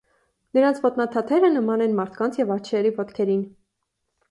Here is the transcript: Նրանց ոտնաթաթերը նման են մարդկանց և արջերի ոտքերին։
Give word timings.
Նրանց 0.57 0.79
ոտնաթաթերը 0.85 1.51
նման 1.59 1.85
են 1.87 1.95
մարդկանց 2.01 2.41
և 2.43 2.55
արջերի 2.59 2.95
ոտքերին։ 2.99 3.47